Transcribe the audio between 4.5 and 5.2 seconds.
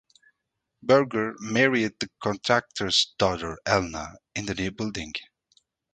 new building.